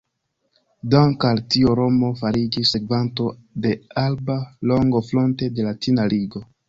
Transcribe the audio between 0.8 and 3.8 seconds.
Danke al tio Romo fariĝis sekvanto de